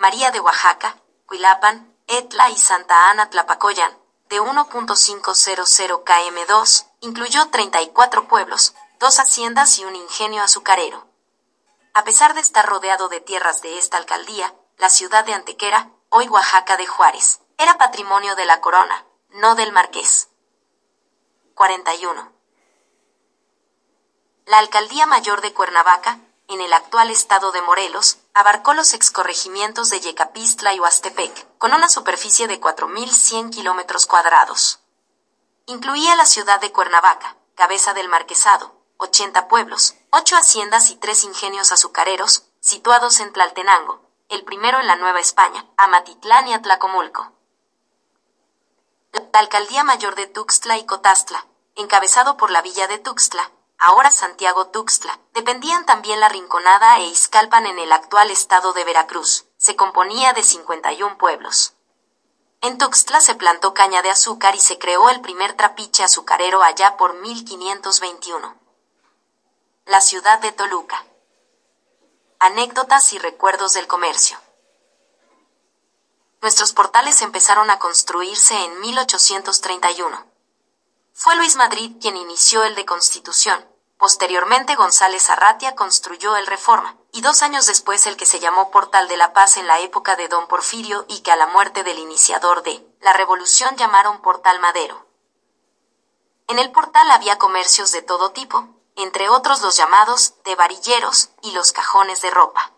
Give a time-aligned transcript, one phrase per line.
[0.00, 3.98] María de Oaxaca, Cuilapan, Etla y Santa Ana Tlapacoyan,
[4.30, 11.06] de 1.500 km2, incluyó 34 pueblos, dos haciendas y un ingenio azucarero.
[11.92, 16.30] A pesar de estar rodeado de tierras de esta alcaldía, la ciudad de Antequera, hoy
[16.30, 20.30] Oaxaca de Juárez, era patrimonio de la corona, no del marqués.
[21.56, 22.32] 41.
[24.46, 30.00] La alcaldía mayor de Cuernavaca, en el actual estado de Morelos, abarcó los excorregimientos de
[30.00, 34.80] Yecapistla y Huastepec, con una superficie de 4.100 kilómetros cuadrados.
[35.66, 41.70] Incluía la ciudad de Cuernavaca, cabeza del marquesado, 80 pueblos, 8 haciendas y 3 ingenios
[41.70, 47.32] azucareros, situados en Tlaltenango, el primero en la Nueva España, Amatitlán y Atlacomulco.
[49.12, 54.68] La alcaldía mayor de Tuxtla y Cotastla, encabezado por la villa de Tuxtla, ahora Santiago
[54.68, 59.46] Tuxtla, dependían también la Rinconada e Izcalpan en el actual estado de Veracruz.
[59.56, 61.72] Se componía de 51 pueblos.
[62.60, 66.98] En Tuxtla se plantó caña de azúcar y se creó el primer trapiche azucarero allá
[66.98, 68.54] por 1521.
[69.86, 71.04] La ciudad de Toluca.
[72.38, 74.38] Anécdotas y recuerdos del comercio.
[76.42, 80.29] Nuestros portales empezaron a construirse en 1831.
[81.22, 83.62] Fue Luis Madrid quien inició el de Constitución,
[83.98, 89.08] Posteriormente González Arratia construyó el Reforma, y dos años después el que se llamó Portal
[89.08, 91.98] de la Paz en la época de Don Porfirio y que a la muerte del
[91.98, 95.04] iniciador de la revolución llamaron Portal Madero.
[96.48, 101.50] En el portal había comercios de todo tipo, entre otros los llamados de varilleros y
[101.50, 102.72] los cajones de ropa.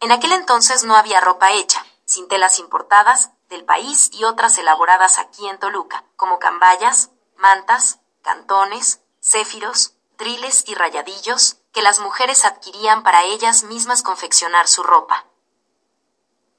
[0.00, 5.18] En aquel entonces no había ropa hecha, sin telas importadas del país y otras elaboradas
[5.18, 13.02] aquí en Toluca, como cambayas, mantas, cantones, céfiros, triles y rayadillos que las mujeres adquirían
[13.02, 15.26] para ellas mismas confeccionar su ropa.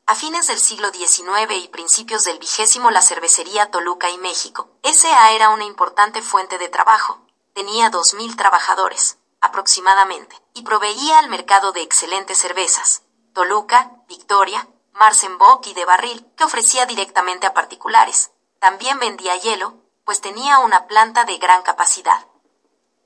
[0.08, 5.32] A fines del siglo XIX y principios del vigésimo la cervecería Toluca y México, S.A.
[5.32, 7.22] era una importante fuente de trabajo.
[7.54, 13.04] Tenía dos mil trabajadores, aproximadamente, y proveía al mercado de excelentes cervezas.
[13.34, 18.32] Toluca, Victoria, Marsenbock y de barril, que ofrecía directamente a particulares.
[18.60, 19.81] También vendía hielo,
[20.12, 22.28] pues tenía una planta de gran capacidad.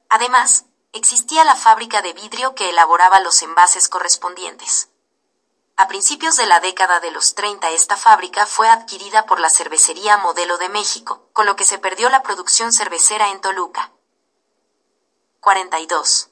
[0.10, 4.90] Además, existía la fábrica de vidrio que elaboraba los envases correspondientes.
[5.78, 10.18] A principios de la década de los 30 esta fábrica fue adquirida por la Cervecería
[10.18, 13.92] Modelo de México, con lo que se perdió la producción cervecera en Toluca.
[15.42, 16.32] 42.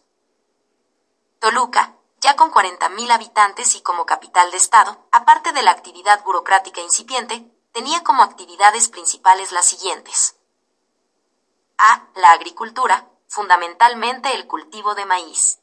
[1.37, 6.81] Toluca, ya con 40.000 habitantes y como capital de Estado, aparte de la actividad burocrática
[6.81, 10.35] incipiente, tenía como actividades principales las siguientes.
[11.77, 12.07] A.
[12.15, 15.59] La agricultura, fundamentalmente el cultivo de maíz.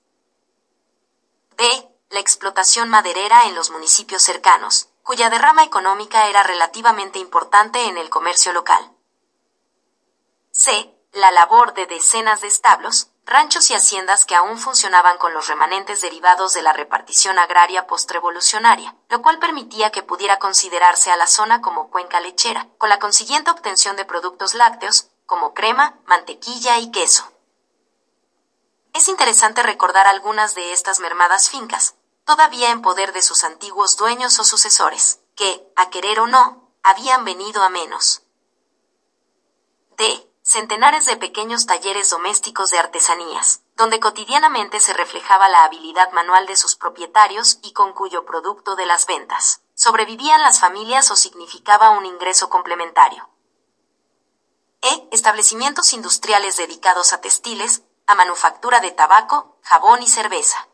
[1.56, 1.88] B.
[2.08, 8.10] La explotación maderera en los municipios cercanos, cuya derrama económica era relativamente importante en el
[8.10, 8.92] comercio local.
[10.50, 10.94] C.
[11.12, 16.00] La labor de decenas de establos, ranchos y haciendas que aún funcionaban con los remanentes
[16.00, 21.60] derivados de la repartición agraria postrevolucionaria, lo cual permitía que pudiera considerarse a la zona
[21.60, 27.22] como cuenca lechera, con la consiguiente obtención de productos lácteos, como crema, mantequilla y queso.
[28.92, 34.40] Es interesante recordar algunas de estas mermadas fincas, todavía en poder de sus antiguos dueños
[34.40, 38.22] o sucesores, que, a querer o no, habían venido a menos.
[39.96, 40.28] D.
[40.42, 46.56] Centenares de pequeños talleres domésticos de artesanías, donde cotidianamente se reflejaba la habilidad manual de
[46.56, 52.04] sus propietarios y con cuyo producto de las ventas sobrevivían las familias o significaba un
[52.04, 53.30] ingreso complementario.
[54.82, 55.08] E.
[55.10, 60.68] Establecimientos industriales dedicados a textiles, a manufactura de tabaco, jabón y cerveza.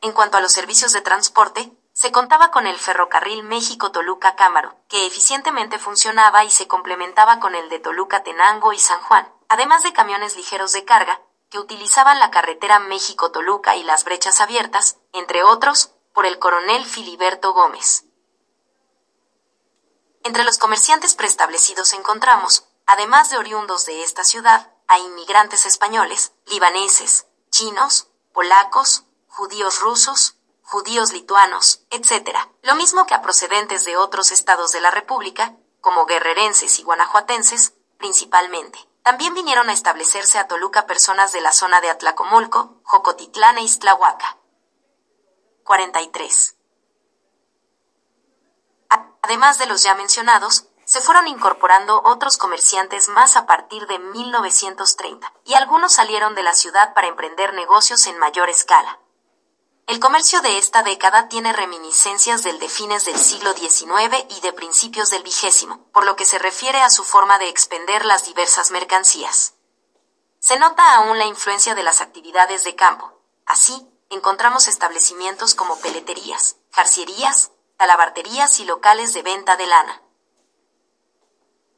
[0.00, 5.78] En cuanto a los servicios de transporte, se contaba con el ferrocarril México-Toluca-Cámaro, que eficientemente
[5.78, 10.72] funcionaba y se complementaba con el de Toluca-Tenango y San Juan, además de camiones ligeros
[10.72, 11.20] de carga,
[11.50, 17.52] que utilizaban la carretera México-Toluca y las brechas abiertas, entre otros, por el coronel Filiberto
[17.52, 18.04] Gómez.
[20.24, 27.26] Entre los comerciantes preestablecidos encontramos, además de oriundos de esta ciudad, a inmigrantes españoles, libaneses,
[27.50, 34.72] chinos, polacos, judíos rusos, judíos lituanos, etc., lo mismo que a procedentes de otros estados
[34.72, 38.78] de la República, como guerrerenses y guanajuatenses, principalmente.
[39.02, 44.36] También vinieron a establecerse a Toluca personas de la zona de Atlacomulco, Jocotitlán e Iztlahuaca.
[45.64, 46.57] 43.
[49.28, 55.34] Además de los ya mencionados, se fueron incorporando otros comerciantes más a partir de 1930,
[55.44, 58.98] y algunos salieron de la ciudad para emprender negocios en mayor escala.
[59.86, 64.54] El comercio de esta década tiene reminiscencias del de fines del siglo XIX y de
[64.54, 68.70] principios del vigésimo, por lo que se refiere a su forma de expender las diversas
[68.70, 69.56] mercancías.
[70.40, 73.12] Se nota aún la influencia de las actividades de campo.
[73.44, 80.02] Así, encontramos establecimientos como peleterías, jarcierías, talabarterías y locales de venta de lana.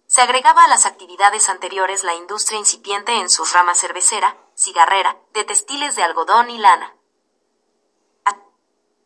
[0.07, 5.45] Se agregaba a las actividades anteriores la industria incipiente en sus ramas cervecera, cigarrera, de
[5.45, 6.97] textiles de algodón y lana.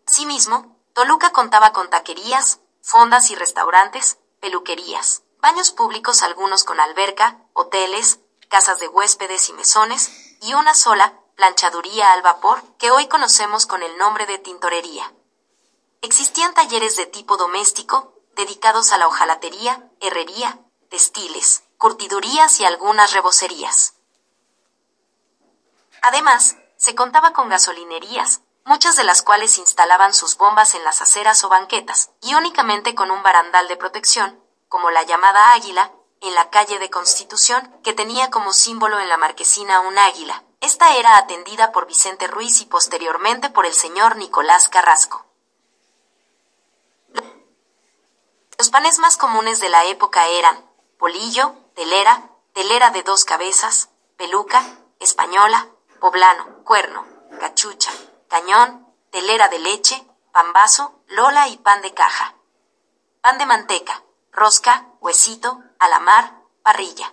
[0.06, 8.20] Asimismo, Toluca contaba con taquerías, fondas y restaurantes, peluquerías, baños públicos algunos con alberca, hoteles,
[8.48, 13.82] casas de huéspedes y mesones, y una sola, planchaduría al vapor, que hoy conocemos con
[13.82, 15.12] el nombre de tintorería.
[16.04, 20.58] Existían talleres de tipo doméstico, dedicados a la hojalatería, herrería,
[20.90, 23.94] textiles, curtidurías y algunas rebocerías.
[26.02, 31.42] Además, se contaba con gasolinerías, muchas de las cuales instalaban sus bombas en las aceras
[31.42, 35.90] o banquetas, y únicamente con un barandal de protección, como la llamada águila,
[36.20, 40.44] en la calle de Constitución, que tenía como símbolo en la marquesina un águila.
[40.60, 45.24] Esta era atendida por Vicente Ruiz y posteriormente por el señor Nicolás Carrasco.
[48.58, 54.64] Los panes más comunes de la época eran polillo, telera, telera de dos cabezas, peluca,
[55.00, 55.68] española,
[56.00, 57.04] poblano, cuerno,
[57.40, 57.90] cachucha,
[58.28, 62.34] cañón, telera de leche, pambazo, lola y pan de caja.
[63.22, 67.12] Pan de manteca, rosca, huesito, alamar, parrilla.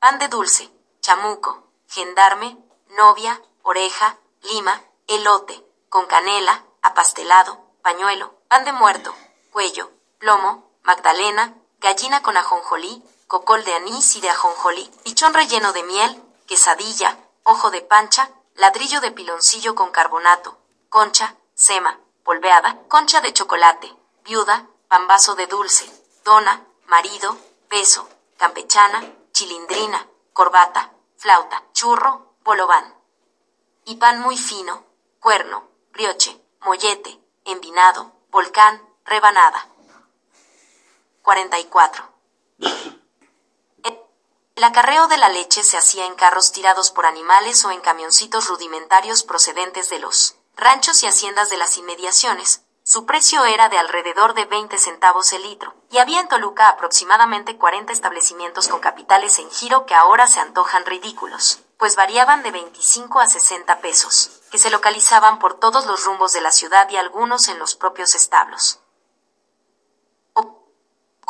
[0.00, 0.70] Pan de dulce,
[1.00, 2.58] chamuco, gendarme,
[2.90, 9.14] novia, oreja, lima, elote, con canela, apastelado, pañuelo, pan de muerto,
[9.50, 9.91] cuello,
[10.22, 16.22] plomo, magdalena, gallina con ajonjolí, cocol de anís y de ajonjolí, pichón relleno de miel,
[16.46, 20.56] quesadilla, ojo de pancha, ladrillo de piloncillo con carbonato,
[20.88, 23.92] concha, sema, polveada, concha de chocolate,
[24.22, 25.90] viuda, pambazo de dulce,
[26.24, 27.36] dona, marido,
[27.68, 32.94] beso, campechana, chilindrina, corbata, flauta, churro, bolobán.
[33.86, 34.84] Y pan muy fino,
[35.18, 39.66] cuerno, brioche, mollete, envinado, volcán, rebanada.
[41.22, 42.04] 44.
[44.56, 48.48] El acarreo de la leche se hacía en carros tirados por animales o en camioncitos
[48.48, 52.62] rudimentarios procedentes de los ranchos y haciendas de las inmediaciones.
[52.82, 57.56] Su precio era de alrededor de 20 centavos el litro, y había en Toluca aproximadamente
[57.56, 63.20] 40 establecimientos con capitales en giro que ahora se antojan ridículos, pues variaban de 25
[63.20, 67.46] a 60 pesos, que se localizaban por todos los rumbos de la ciudad y algunos
[67.46, 68.81] en los propios establos.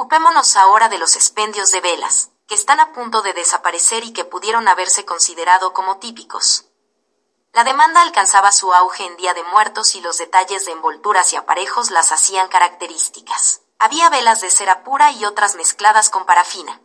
[0.02, 4.24] Ocupémonos ahora de los expendios de velas, que están a punto de desaparecer y que
[4.24, 6.64] pudieron haberse considerado como típicos.
[7.52, 11.36] La demanda alcanzaba su auge en Día de Muertos y los detalles de envolturas y
[11.36, 13.60] aparejos las hacían características.
[13.78, 16.80] Había velas de cera pura y otras mezcladas con parafina.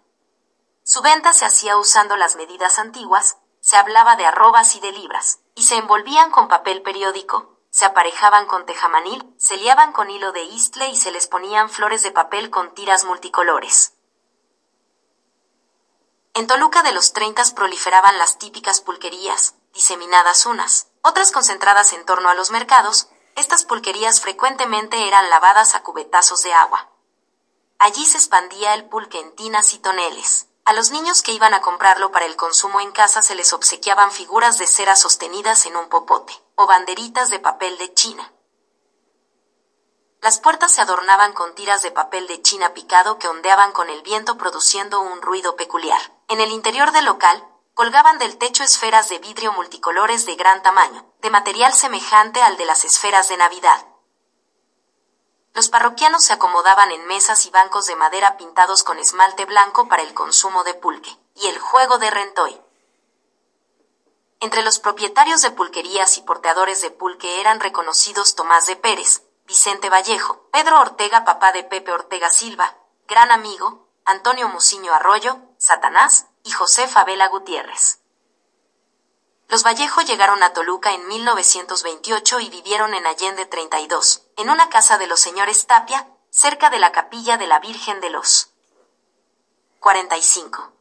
[0.84, 5.40] Su venta se hacía usando las medidas antiguas, se hablaba de arrobas y de libras,
[5.56, 10.44] y se envolvían con papel periódico, se aparejaban con tejamanil, se liaban con hilo de
[10.44, 13.94] istle y se les ponían flores de papel con tiras multicolores.
[16.34, 22.30] En Toluca de los treintas proliferaban las típicas pulquerías, diseminadas unas, otras concentradas en torno
[22.30, 26.90] a los mercados, estas pulquerías frecuentemente eran lavadas a cubetazos de agua.
[27.80, 30.48] Allí se expandía el pulque en tinas y toneles.
[30.66, 34.12] A los niños que iban a comprarlo para el consumo en casa se les obsequiaban
[34.12, 38.34] figuras de cera sostenidas en un popote o banderitas de papel de China.
[40.22, 44.02] Las puertas se adornaban con tiras de papel de China picado que ondeaban con el
[44.02, 46.02] viento produciendo un ruido peculiar.
[46.28, 51.06] En el interior del local, colgaban del techo esferas de vidrio multicolores de gran tamaño,
[51.22, 53.86] de material semejante al de las esferas de Navidad.
[55.54, 60.02] Los parroquianos se acomodaban en mesas y bancos de madera pintados con esmalte blanco para
[60.02, 62.60] el consumo de pulque, y el juego de rentoy.
[64.40, 69.90] Entre los propietarios de pulquerías y porteadores de pulque eran reconocidos Tomás de Pérez, Vicente
[69.90, 72.78] Vallejo, Pedro Ortega, papá de Pepe Ortega Silva,
[73.08, 78.00] gran amigo, Antonio Muciño Arroyo, Satanás y José Favela Gutiérrez.
[79.50, 84.98] Los Vallejo llegaron a Toluca en 1928 y vivieron en Allende 32, en una casa
[84.98, 88.52] de los señores Tapia, cerca de la capilla de la Virgen de los
[89.80, 90.77] 45.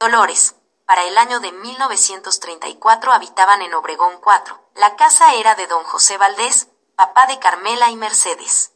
[0.00, 0.54] Dolores.
[0.86, 4.58] Para el año de 1934 habitaban en Obregón 4.
[4.76, 8.72] La casa era de don José Valdés, papá de Carmela y Mercedes.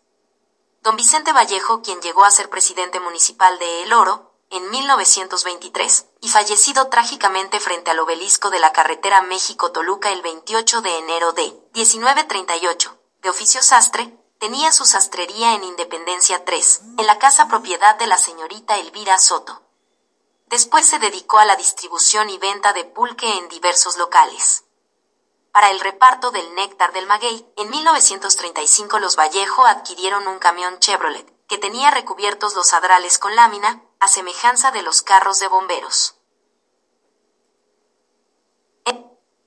[0.83, 6.29] Don Vicente Vallejo, quien llegó a ser presidente municipal de El Oro, en 1923, y
[6.29, 12.99] fallecido trágicamente frente al obelisco de la carretera México-Toluca el 28 de enero de 1938,
[13.23, 18.19] de oficio sastre, tenía su sastrería en Independencia 3, en la casa propiedad de la
[18.19, 19.64] señorita Elvira Soto.
[20.47, 24.65] Después se dedicó a la distribución y venta de pulque en diversos locales.
[25.53, 31.33] Para el reparto del néctar del maguey, en 1935 los Vallejo adquirieron un camión Chevrolet,
[31.47, 36.17] que tenía recubiertos los adrales con lámina, a semejanza de los carros de bomberos.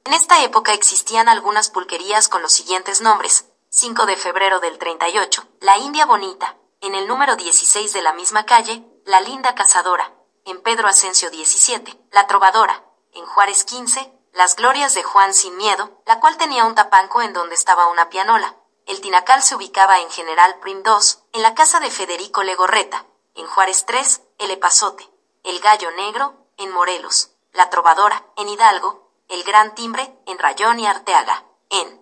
[0.08, 3.50] En esta época existían algunas pulquerías con los siguientes nombres.
[3.68, 8.46] 5 de febrero del 38, La India Bonita, en el número 16 de la misma
[8.46, 10.14] calle, La Linda Cazadora,
[10.48, 16.02] en Pedro Asensio 17, La Trovadora, en Juárez 15, Las Glorias de Juan Sin Miedo,
[16.06, 18.56] la cual tenía un tapanco en donde estaba una pianola.
[18.86, 23.46] El Tinacal se ubicaba en General Prim 2, en la casa de Federico Legorreta, en
[23.46, 25.10] Juárez 3, El Epazote,
[25.44, 30.88] El Gallo Negro, en Morelos, La Trovadora, en Hidalgo, El Gran Timbre, en Rayón y
[30.88, 32.02] Arteaga, en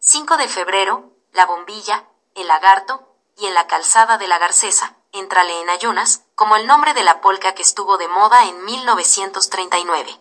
[0.00, 5.60] 5 de febrero, La Bombilla, El Lagarto, y en la calzada de la Garcesa, Entrale
[5.60, 10.20] en ayunas, como el nombre de la polca que estuvo de moda en 1939.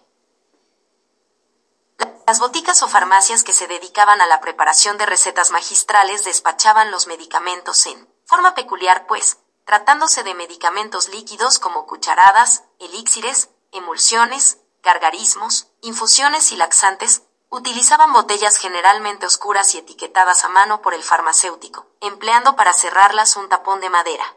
[2.28, 7.08] Las boticas o farmacias que se dedicaban a la preparación de recetas magistrales despachaban los
[7.08, 16.52] medicamentos en forma peculiar, pues, tratándose de medicamentos líquidos como cucharadas, elixires, emulsiones, gargarismos, infusiones
[16.52, 22.74] y laxantes, utilizaban botellas generalmente oscuras y etiquetadas a mano por el farmacéutico, empleando para
[22.74, 24.36] cerrarlas un tapón de madera.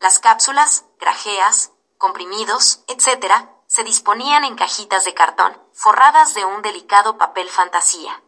[0.00, 7.18] Las cápsulas, grajeas, comprimidos, etc., se disponían en cajitas de cartón, forradas de un delicado
[7.18, 8.22] papel fantasía.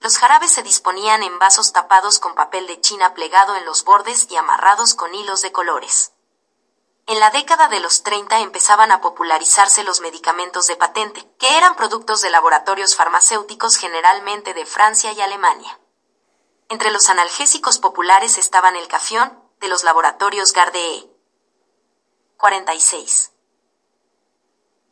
[0.00, 4.28] Los jarabes se disponían en vasos tapados con papel de china plegado en los bordes
[4.30, 6.12] y amarrados con hilos de colores.
[7.06, 11.76] En la década de los 30 empezaban a popularizarse los medicamentos de patente, que eran
[11.76, 15.78] productos de laboratorios farmacéuticos generalmente de Francia y Alemania.
[16.70, 21.10] Entre los analgésicos populares estaban el cafión, de los laboratorios Gardee.
[22.36, 23.32] 46.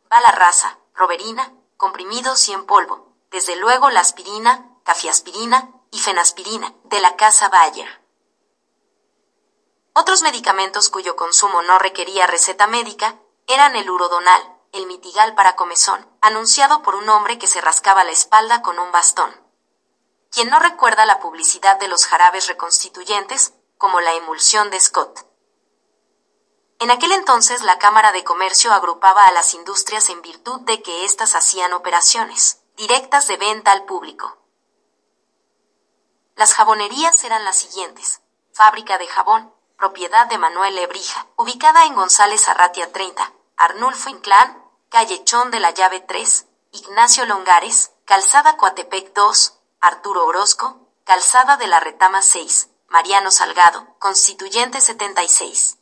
[0.09, 3.15] Bala rasa, roberina, comprimidos y en polvo.
[3.31, 8.01] Desde luego la aspirina, cafiaspirina y fenaspirina, de la casa Bayer.
[9.93, 16.07] Otros medicamentos cuyo consumo no requería receta médica eran el urodonal, el mitigal para comezón,
[16.21, 19.33] anunciado por un hombre que se rascaba la espalda con un bastón.
[20.31, 25.25] Quien no recuerda la publicidad de los jarabes reconstituyentes, como la emulsión de Scott.
[26.79, 31.05] En aquel entonces la Cámara de Comercio agrupaba a las industrias en virtud de que
[31.05, 34.37] éstas hacían operaciones directas de venta al público.
[36.35, 38.21] Las jabonerías eran las siguientes.
[38.53, 45.23] Fábrica de jabón, propiedad de Manuel Lebrija, ubicada en González Arratia 30, Arnulfo Inclán, calle
[45.23, 51.79] Chón de la Llave 3, Ignacio Longares, Calzada Coatepec 2, Arturo Orozco, Calzada de la
[51.79, 55.77] Retama 6, Mariano Salgado, Constituyente 76.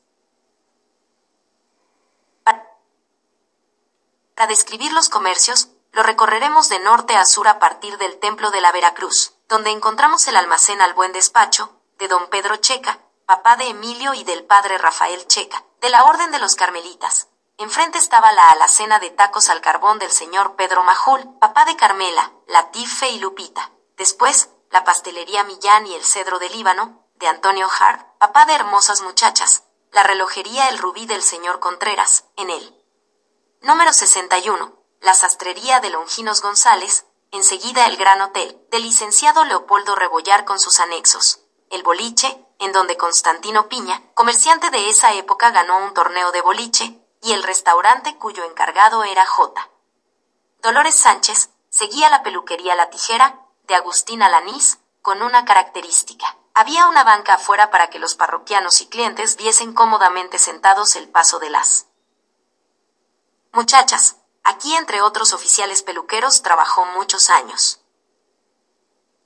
[4.36, 8.60] Para describir los comercios, lo recorreremos de norte a sur a partir del Templo de
[8.60, 13.70] la Veracruz, donde encontramos el almacén al buen despacho, de don Pedro Checa, papá de
[13.70, 17.30] Emilio y del padre Rafael Checa, de la Orden de los Carmelitas.
[17.58, 22.34] Enfrente estaba la alacena de tacos al carbón del señor Pedro Majul, papá de Carmela,
[22.48, 23.72] Latife y Lupita.
[23.96, 29.04] Después, la pastelería Millán y el cedro del Líbano, de Antonio Hart, papá de hermosas
[29.04, 29.64] muchachas,
[29.94, 32.84] la relojería El Rubí del señor Contreras, en él.
[33.62, 40.44] Número 61, la sastrería de Longinos González, enseguida el Gran Hotel, del licenciado Leopoldo Rebollar
[40.44, 41.40] con sus anexos,
[41.70, 47.00] el boliche, en donde Constantino Piña, comerciante de esa época, ganó un torneo de boliche,
[47.22, 49.70] y el restaurante cuyo encargado era J.
[50.62, 56.38] Dolores Sánchez seguía la peluquería La Tijera, de Agustín Alanís, con una característica.
[56.54, 61.40] Había una banca afuera para que los parroquianos y clientes viesen cómodamente sentados el paso
[61.40, 61.88] de las
[63.52, 64.18] muchachas.
[64.44, 67.82] Aquí, entre otros oficiales peluqueros, trabajó muchos años.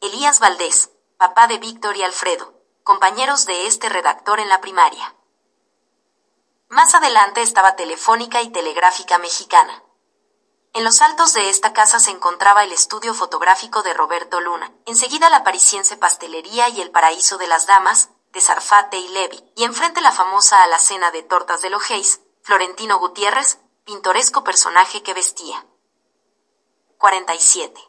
[0.01, 2.53] Elías Valdés, papá de Víctor y Alfredo,
[2.84, 5.15] compañeros de este redactor en la primaria.
[6.69, 9.84] Más adelante estaba Telefónica y Telegráfica Mexicana.
[10.73, 15.29] En los altos de esta casa se encontraba el estudio fotográfico de Roberto Luna, enseguida
[15.29, 20.01] la parisiense pastelería y el paraíso de las damas, de Sarfate y Levi, y enfrente
[20.01, 25.65] la famosa alacena de tortas de Logeis, Florentino Gutiérrez, pintoresco personaje que vestía.
[26.99, 27.81] 47.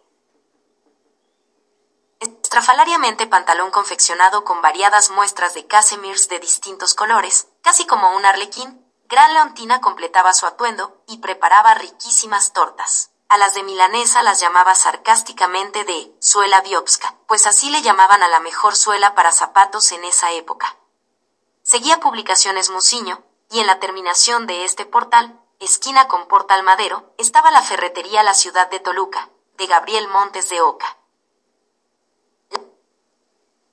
[2.21, 8.80] Estrafalariamente pantalón confeccionado con variadas muestras de casemirs de distintos colores, Casi como un arlequín,
[9.11, 13.11] Gran Leontina completaba su atuendo y preparaba riquísimas tortas.
[13.29, 18.29] A las de milanesa las llamaba sarcásticamente de suela biopska, pues así le llamaban a
[18.29, 20.77] la mejor suela para zapatos en esa época.
[21.65, 27.51] Seguía publicaciones Musiño, y en la terminación de este portal, esquina con Portal Madero, estaba
[27.51, 31.00] la ferretería La Ciudad de Toluca, de Gabriel Montes de Oca.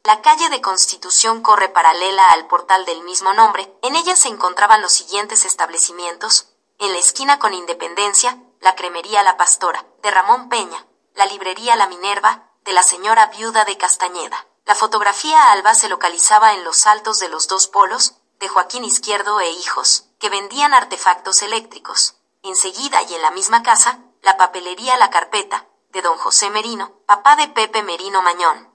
[0.07, 3.77] La calle de Constitución corre paralela al portal del mismo nombre.
[3.81, 6.47] En ella se encontraban los siguientes establecimientos.
[6.79, 11.87] En la esquina con Independencia, la cremería La Pastora, de Ramón Peña, la librería La
[11.87, 14.47] Minerva, de la señora viuda de Castañeda.
[14.63, 19.41] La fotografía Alba se localizaba en los altos de los dos polos, de Joaquín Izquierdo
[19.41, 22.15] e hijos, que vendían artefactos eléctricos.
[22.43, 27.35] Enseguida y en la misma casa, la papelería La Carpeta, de don José Merino, papá
[27.35, 28.66] de Pepe Merino Mañón.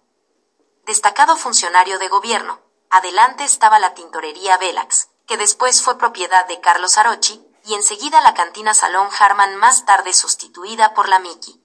[0.84, 2.60] Destacado funcionario de gobierno,
[2.90, 8.34] adelante estaba la tintorería Velax, que después fue propiedad de Carlos Arochi, y enseguida la
[8.34, 11.62] cantina Salón Harman más tarde sustituida por la Miki.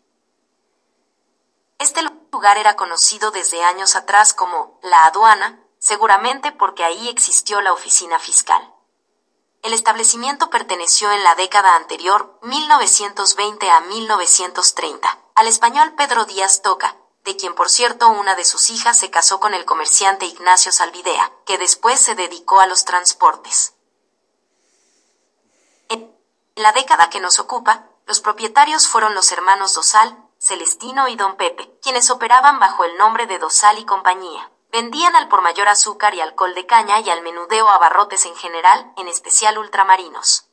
[1.79, 7.73] Este lugar era conocido desde años atrás como la aduana, seguramente porque ahí existió la
[7.73, 8.71] oficina fiscal.
[9.63, 16.95] El establecimiento perteneció en la década anterior, 1920 a 1930, al español Pedro Díaz Toca,
[17.27, 21.33] de quien por cierto una de sus hijas se casó con el comerciante Ignacio Salvidea,
[21.45, 23.73] que después se dedicó a los transportes.
[25.89, 26.09] En
[26.55, 31.69] la década que nos ocupa, los propietarios fueron los hermanos Dosal, Celestino y Don Pepe,
[31.81, 34.49] quienes operaban bajo el nombre de Dosal y compañía.
[34.71, 38.93] Vendían al por mayor azúcar y alcohol de caña y al menudeo abarrotes en general,
[38.95, 40.46] en especial ultramarinos.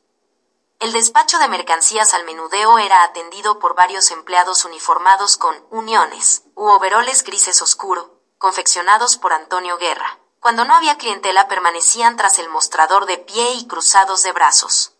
[0.79, 6.65] El despacho de mercancías al menudeo era atendido por varios empleados uniformados con uniones u
[6.65, 10.19] overoles grises oscuro, confeccionados por Antonio Guerra.
[10.41, 14.93] Cuando no había clientela permanecían tras el mostrador de pie y cruzados de brazos.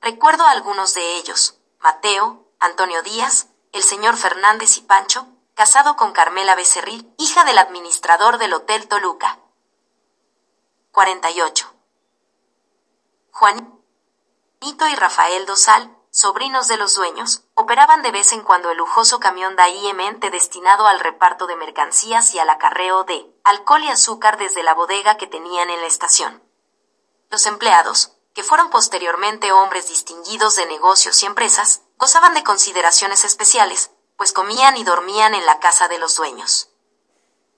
[0.00, 6.12] Recuerdo a algunos de ellos, Mateo, Antonio Díaz, el señor Fernández y Pancho, casado con
[6.12, 9.38] Carmela Becerril, hija del administrador del Hotel Toluca.
[10.92, 11.72] 48.
[14.58, 19.20] Juanito y Rafael Dosal, sobrinos de los dueños, operaban de vez en cuando el lujoso
[19.20, 19.54] camión
[19.94, 24.72] Mente destinado al reparto de mercancías y al acarreo de alcohol y azúcar desde la
[24.72, 26.42] bodega que tenían en la estación.
[27.30, 33.90] Los empleados, que fueron posteriormente hombres distinguidos de negocios y empresas, gozaban de consideraciones especiales,
[34.16, 36.70] pues comían y dormían en la casa de los dueños.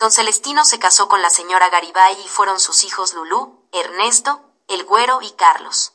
[0.01, 4.85] Don Celestino se casó con la señora Garibay y fueron sus hijos Lulú, Ernesto, El
[4.85, 5.93] Güero y Carlos.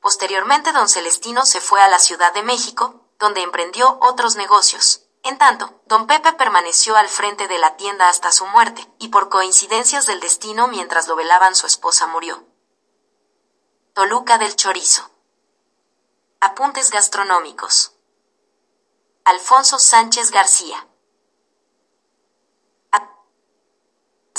[0.00, 5.02] Posteriormente don Celestino se fue a la Ciudad de México, donde emprendió otros negocios.
[5.24, 9.28] En tanto, don Pepe permaneció al frente de la tienda hasta su muerte, y por
[9.28, 12.44] coincidencias del destino mientras lo velaban su esposa murió.
[13.92, 15.10] Toluca del Chorizo.
[16.40, 17.92] Apuntes gastronómicos.
[19.24, 20.86] Alfonso Sánchez García.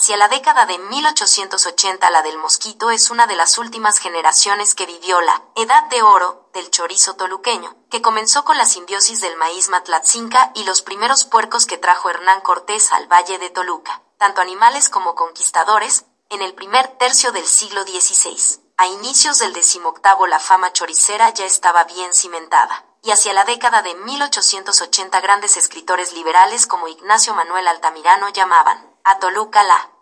[0.10, 4.88] Hacia la década de 1880 la del mosquito es una de las últimas generaciones que
[4.88, 9.70] vivió la edad de oro del chorizo toluqueño, que comenzó con la simbiosis del maíz
[9.70, 14.90] matlatzinca y los primeros puercos que trajo Hernán Cortés al valle de Toluca, tanto animales
[14.90, 18.64] como conquistadores, en el primer tercio del siglo XVI.
[18.78, 23.84] A inicios del decimoctavo la fama choricera ya estaba bien cimentada y hacia la década
[23.84, 29.99] de 1880 grandes escritores liberales como Ignacio Manuel Altamirano llamaban a Toluca la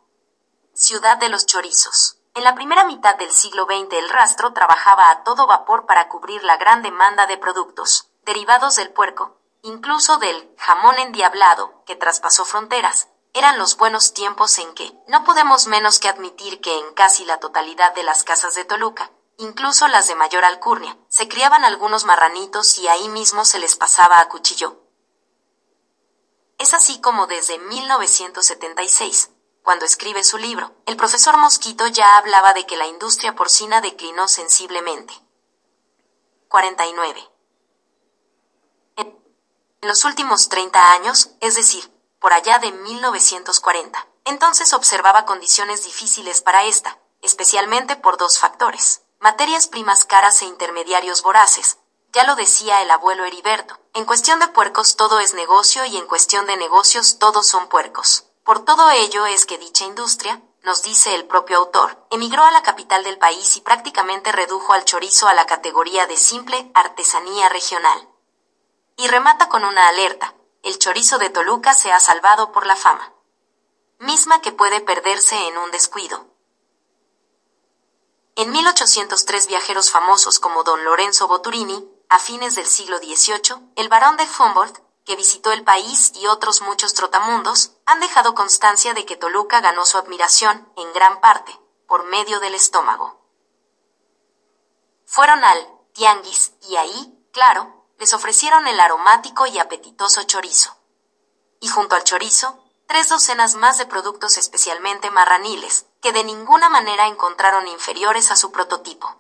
[0.78, 2.18] ciudad de los chorizos.
[2.36, 6.44] En la primera mitad del siglo XX el rastro trabajaba a todo vapor para cubrir
[6.44, 13.08] la gran demanda de productos derivados del puerco, incluso del jamón endiablado, que traspasó fronteras.
[13.34, 17.40] Eran los buenos tiempos en que no podemos menos que admitir que en casi la
[17.40, 22.78] totalidad de las casas de Toluca, incluso las de mayor alcurnia, se criaban algunos marranitos
[22.78, 24.84] y ahí mismo se les pasaba a cuchillo.
[26.60, 29.32] Es así como desde 1976,
[29.68, 34.30] cuando escribe su libro, el profesor Mosquito ya hablaba de que la industria porcina declinó
[34.30, 35.14] sensiblemente.
[36.48, 37.30] 49.
[38.96, 39.20] En
[39.82, 46.64] los últimos 30 años, es decir, por allá de 1940, entonces observaba condiciones difíciles para
[46.64, 51.78] esta, especialmente por dos factores materias primas caras e intermediarios voraces.
[52.14, 56.08] Ya lo decía el abuelo Heriberto, en cuestión de puercos todo es negocio y en
[56.08, 58.27] cuestión de negocios todos son puercos.
[58.48, 62.64] Por todo ello es que dicha industria, nos dice el propio autor, emigró a la
[62.64, 68.08] capital del país y prácticamente redujo al chorizo a la categoría de simple artesanía regional.
[68.96, 70.34] Y remata con una alerta,
[70.64, 73.12] el chorizo de Toluca se ha salvado por la fama,
[74.00, 76.28] misma que puede perderse en un descuido.
[78.38, 84.16] En 1803 viajeros famosos como don Lorenzo Boturini, a fines del siglo XVIII, el barón
[84.16, 89.15] de Humboldt, que visitó el país y otros muchos trotamundos, han dejado constancia de que
[89.15, 93.17] Toluca ganó su admiración, en gran parte, por medio del estómago.
[95.06, 100.76] Fueron al tianguis y ahí, claro, les ofrecieron el aromático y apetitoso chorizo.
[101.62, 107.08] Y junto al chorizo, tres docenas más de productos especialmente marraniles, que de ninguna manera
[107.08, 109.15] encontraron inferiores a su prototipo.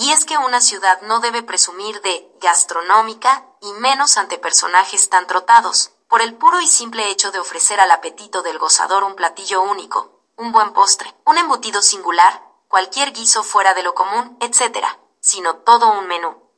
[0.00, 5.26] Y es que una ciudad no debe presumir de gastronómica y menos ante personajes tan
[5.26, 9.60] trotados, por el puro y simple hecho de ofrecer al apetito del gozador un platillo
[9.60, 14.86] único, un buen postre, un embutido singular, cualquier guiso fuera de lo común, etc.,
[15.20, 16.50] sino todo un menú.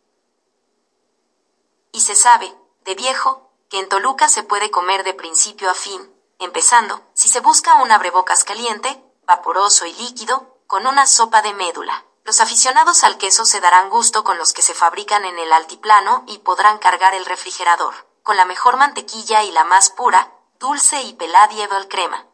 [1.91, 6.15] Y se sabe, de viejo, que en Toluca se puede comer de principio a fin,
[6.39, 12.05] empezando, si se busca un abrebocas caliente, vaporoso y líquido, con una sopa de médula.
[12.25, 16.25] Los aficionados al queso se darán gusto con los que se fabrican en el altiplano
[16.29, 21.15] y podrán cargar el refrigerador, con la mejor mantequilla y la más pura, dulce y
[21.15, 22.27] peladiebel crema.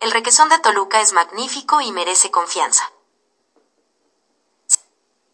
[0.00, 2.90] El requesón de Toluca es magnífico y merece confianza.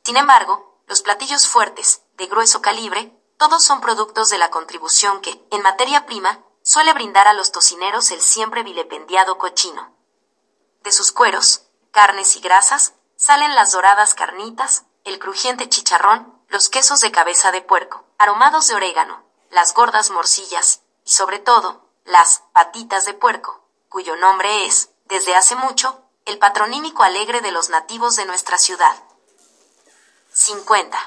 [0.05, 5.43] Sin embargo, los platillos fuertes, de grueso calibre, todos son productos de la contribución que,
[5.51, 9.97] en materia prima, suele brindar a los tocineros el siempre vilipendiado cochino.
[10.83, 17.01] De sus cueros, carnes y grasas, salen las doradas carnitas, el crujiente chicharrón, los quesos
[17.01, 23.05] de cabeza de puerco, aromados de orégano, las gordas morcillas y sobre todo, las patitas
[23.05, 28.27] de puerco, cuyo nombre es, desde hace mucho, el patronímico alegre de los nativos de
[28.27, 28.97] nuestra ciudad.
[30.33, 30.99] 50.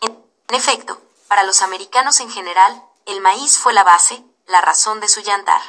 [0.00, 5.08] En efecto, para los americanos en general, el maíz fue la base, la razón de
[5.08, 5.62] su llantar.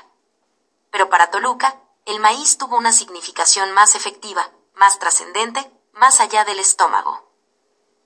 [0.89, 6.57] Pero para Toluca, el maíz tuvo una significación más efectiva, más trascendente, más allá del
[6.57, 7.29] estómago.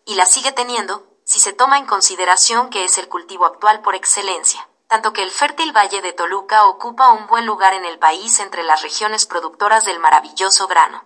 [0.06, 3.94] Y la sigue teniendo, si se toma en consideración que es el cultivo actual por
[3.94, 8.40] excelencia, tanto que el fértil valle de Toluca ocupa un buen lugar en el país
[8.40, 11.06] entre las regiones productoras del maravilloso grano.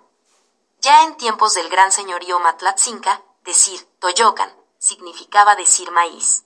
[0.79, 6.45] Ya en tiempos del gran señorío Matlatzinca, decir Toyocan significaba decir maíz.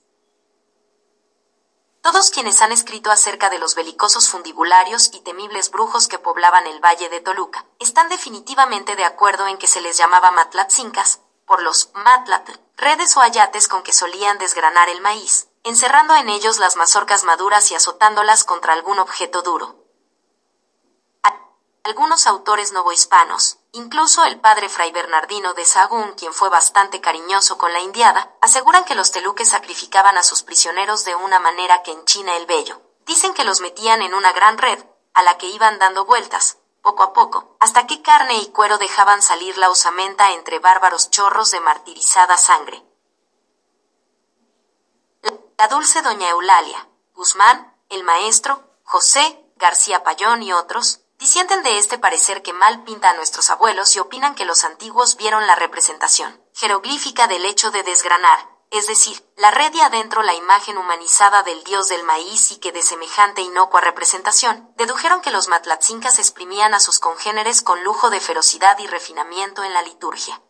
[2.02, 6.80] Todos quienes han escrito acerca de los belicosos fundibularios y temibles brujos que poblaban el
[6.80, 11.90] valle de Toluca están definitivamente de acuerdo en que se les llamaba matlatzincas, por los
[11.92, 17.24] matlatl, redes o ayates con que solían desgranar el maíz, encerrando en ellos las mazorcas
[17.24, 19.79] maduras y azotándolas contra algún objeto duro.
[21.90, 27.72] Algunos autores novohispanos, incluso el padre Fray Bernardino de Sagún, quien fue bastante cariñoso con
[27.72, 32.36] la indiada, aseguran que los teluques sacrificaban a sus prisioneros de una manera que enchina
[32.36, 32.80] el vello.
[33.06, 34.78] Dicen que los metían en una gran red,
[35.14, 39.20] a la que iban dando vueltas, poco a poco, hasta que carne y cuero dejaban
[39.20, 42.84] salir la osamenta entre bárbaros chorros de martirizada sangre.
[45.58, 51.98] La dulce doña Eulalia, Guzmán, el maestro, José, García Payón y otros, Disienten de este
[51.98, 56.42] parecer que mal pinta a nuestros abuelos y opinan que los antiguos vieron la representación
[56.54, 58.38] jeroglífica del hecho de desgranar,
[58.70, 62.72] es decir, la red y adentro la imagen humanizada del dios del maíz y que
[62.72, 68.20] de semejante inocua representación, dedujeron que los matlatzincas exprimían a sus congéneres con lujo de
[68.20, 70.40] ferocidad y refinamiento en la liturgia.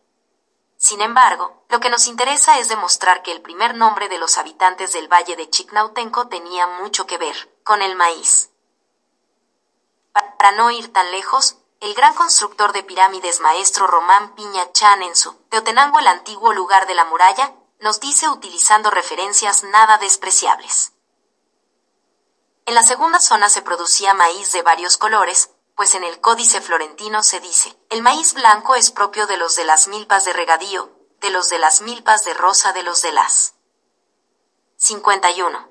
[0.77, 4.93] Sin embargo, lo que nos interesa es demostrar que el primer nombre de los habitantes
[4.93, 8.50] del valle de Chicnautenco tenía mucho que ver con el maíz.
[10.41, 15.15] Para no ir tan lejos, el gran constructor de pirámides maestro Román Piña Chan en
[15.15, 20.93] su Teotenango el antiguo lugar de la muralla, nos dice utilizando referencias nada despreciables.
[22.65, 27.21] En la segunda zona se producía maíz de varios colores, pues en el Códice Florentino
[27.21, 31.29] se dice, el maíz blanco es propio de los de las milpas de regadío, de
[31.29, 33.53] los de las milpas de rosa de los de las.
[34.77, 35.69] 51.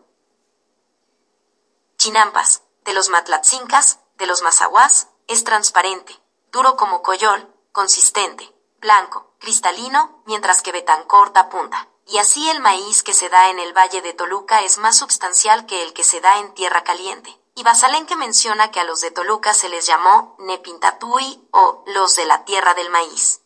[1.97, 6.17] Chinampas, de los matlatzincas, de los mazaguás es transparente,
[6.53, 11.89] duro como coyol, consistente, blanco, cristalino, mientras que Betancourt apunta.
[12.07, 15.67] Y así el maíz que se da en el valle de Toluca es más substancial
[15.67, 17.41] que el que se da en tierra caliente.
[17.55, 22.27] Y Basalenque menciona que a los de Toluca se les llamó Nepintatui o los de
[22.27, 23.43] la tierra del maíz.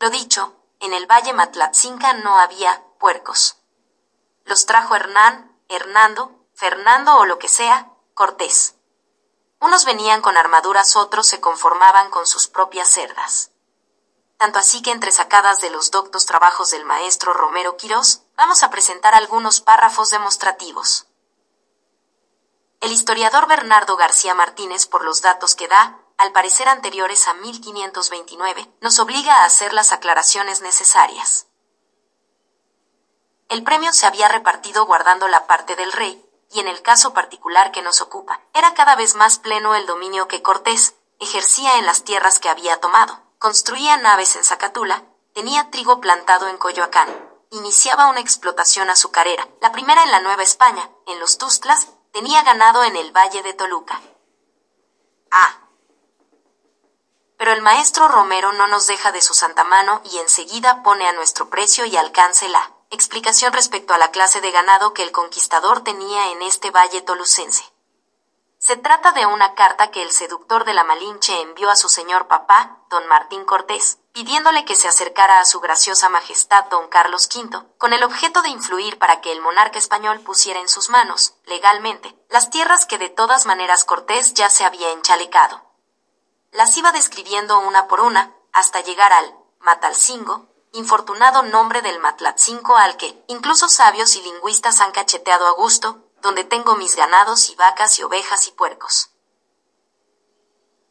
[0.00, 3.56] Lo dicho, en el valle Matlatzinca no había puercos.
[4.44, 8.76] Los trajo Hernán, Hernando, Fernando o lo que sea, Cortés.
[9.60, 13.50] Unos venían con armaduras, otros se conformaban con sus propias cerdas.
[14.38, 18.70] Tanto así que entre sacadas de los doctos trabajos del maestro Romero Quirós, vamos a
[18.70, 21.08] presentar algunos párrafos demostrativos.
[22.80, 28.66] El historiador Bernardo García Martínez, por los datos que da, al parecer anteriores a 1529,
[28.80, 31.48] nos obliga a hacer las aclaraciones necesarias.
[33.50, 36.25] El premio se había repartido guardando la parte del rey,
[36.56, 40.26] y en el caso particular que nos ocupa, era cada vez más pleno el dominio
[40.26, 43.20] que Cortés ejercía en las tierras que había tomado.
[43.38, 47.08] Construía naves en Zacatula, tenía trigo plantado en Coyoacán,
[47.50, 52.84] iniciaba una explotación azucarera, la primera en la Nueva España, en los Tustlas, tenía ganado
[52.84, 54.00] en el Valle de Toluca.
[55.30, 55.58] Ah.
[57.36, 61.12] Pero el maestro Romero no nos deja de su santa mano y enseguida pone a
[61.12, 65.84] nuestro precio y alcance la explicación respecto a la clase de ganado que el conquistador
[65.84, 67.62] tenía en este valle tolucense.
[68.58, 72.26] Se trata de una carta que el seductor de la Malinche envió a su señor
[72.26, 77.64] papá, don Martín Cortés, pidiéndole que se acercara a su graciosa majestad don Carlos V,
[77.78, 82.18] con el objeto de influir para que el monarca español pusiera en sus manos, legalmente,
[82.28, 85.62] las tierras que de todas maneras Cortés ya se había enchalecado.
[86.50, 92.96] Las iba describiendo una por una, hasta llegar al Matalcingo, infortunado nombre del Matlatcinco al
[92.96, 97.98] que, incluso sabios y lingüistas han cacheteado a gusto, donde tengo mis ganados y vacas
[97.98, 99.10] y ovejas y puercos.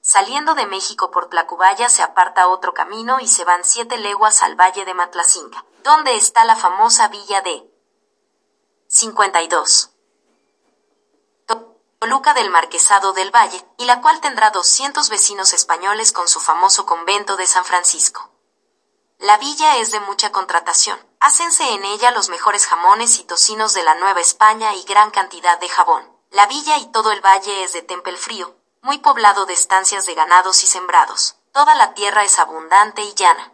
[0.02, 4.56] Saliendo de México por Tlacubaya se aparta otro camino y se van siete leguas al
[4.56, 7.68] valle de Matlacinga, donde está la famosa villa de
[8.88, 9.92] 52.
[12.00, 16.86] Toluca del Marquesado del Valle, y la cual tendrá 200 vecinos españoles con su famoso
[16.86, 18.35] convento de San Francisco.
[19.20, 21.00] La villa es de mucha contratación.
[21.20, 25.60] Hácense en ella los mejores jamones y tocinos de la Nueva España y gran cantidad
[25.60, 26.04] de jabón.
[26.32, 30.16] La villa y todo el valle es de tempel frío, muy poblado de estancias de
[30.16, 31.38] ganados y sembrados.
[31.54, 33.54] Toda la tierra es abundante y llana.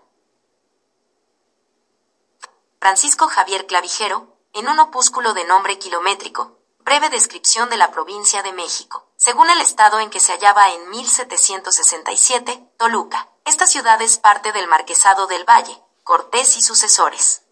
[2.80, 6.58] Francisco Javier Clavijero, en un opúsculo de nombre kilométrico,
[6.92, 10.90] breve descripción de la provincia de México, según el estado en que se hallaba en
[10.90, 13.30] 1767, Toluca.
[13.46, 17.44] Esta ciudad es parte del Marquesado del Valle, Cortés y sucesores.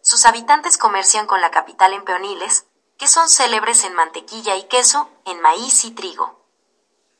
[0.00, 2.64] Sus habitantes comercian con la capital en peoniles,
[2.96, 6.40] que son célebres en mantequilla y queso, en maíz y trigo.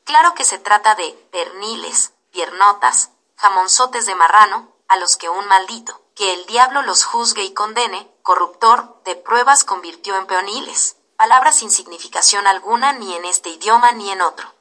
[0.03, 6.01] Claro que se trata de perniles, piernotas, jamonzotes de marrano, a los que un maldito,
[6.15, 11.71] que el diablo los juzgue y condene, corruptor, de pruebas convirtió en peoniles, palabras sin
[11.71, 14.53] significación alguna ni en este idioma ni en otro.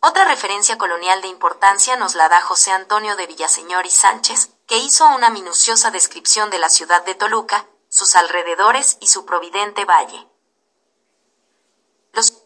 [0.00, 4.78] Otra referencia colonial de importancia nos la da José Antonio de Villaseñor y Sánchez, que
[4.78, 10.26] hizo una minuciosa descripción de la ciudad de Toluca, sus alrededores y su providente valle.
[12.12, 12.42] Los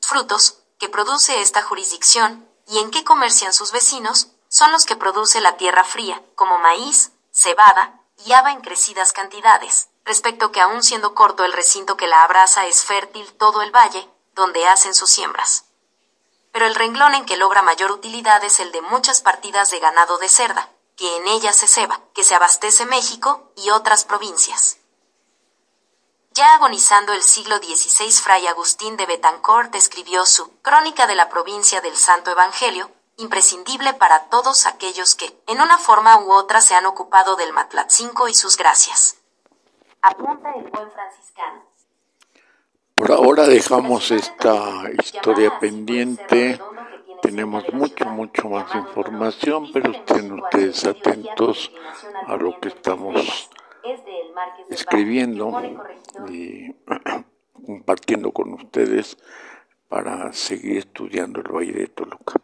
[0.00, 5.40] frutos que produce esta jurisdicción y en qué comercian sus vecinos son los que produce
[5.40, 11.14] la tierra fría, como maíz, cebada y haba en crecidas cantidades, respecto que aun siendo
[11.14, 15.64] corto el recinto que la abraza es fértil todo el valle, donde hacen sus siembras.
[16.52, 20.18] Pero el renglón en que logra mayor utilidad es el de muchas partidas de ganado
[20.18, 24.78] de cerda, que en ella se ceba, que se abastece México y otras provincias.
[26.30, 31.80] Ya agonizando el siglo XVI, Fray Agustín de Betancourt escribió su Crónica de la provincia
[31.80, 36.86] del Santo Evangelio, imprescindible para todos aquellos que, en una forma u otra, se han
[36.86, 39.16] ocupado del Matlatzinco y sus gracias.
[40.06, 41.62] Apunta el buen franciscano.
[42.94, 46.60] Por ahora dejamos esta historia pendiente
[47.24, 51.72] tenemos mucho, mucho más información, pero estén ustedes atentos
[52.26, 53.48] a lo que estamos
[54.68, 55.50] escribiendo
[56.28, 56.70] y
[57.66, 59.16] compartiendo con ustedes
[59.88, 62.34] para seguir estudiando el Valle de Toluca.